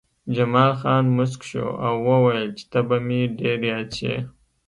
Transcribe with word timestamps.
جمال 0.35 0.71
خان 0.79 1.05
موسک 1.15 1.41
شو 1.49 1.65
او 1.85 1.95
وویل 2.07 2.45
چې 2.57 2.63
ته 2.71 2.79
به 2.87 2.97
مې 3.07 3.21
ډېر 3.39 3.59
یاد 3.71 3.87
شې 3.97 4.15